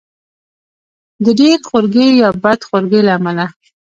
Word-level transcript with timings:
د 1.23 1.25
ډېر 1.39 1.57
خورګۍ 1.67 2.09
یا 2.21 2.29
بد 2.43 2.59
خورګۍ 2.67 3.01
له 3.07 3.11
امله. 3.17 3.45